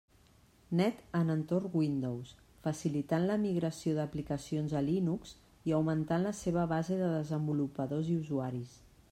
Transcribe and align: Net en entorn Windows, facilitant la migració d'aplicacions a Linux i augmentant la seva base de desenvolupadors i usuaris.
Net 0.77 1.01
en 1.17 1.27
entorn 1.33 1.75
Windows, 1.81 2.31
facilitant 2.63 3.27
la 3.33 3.37
migració 3.43 3.93
d'aplicacions 3.99 4.75
a 4.81 4.83
Linux 4.89 5.35
i 5.71 5.77
augmentant 5.81 6.27
la 6.31 6.35
seva 6.41 6.67
base 6.75 6.99
de 7.05 7.13
desenvolupadors 7.19 8.11
i 8.15 8.19
usuaris. 8.25 8.75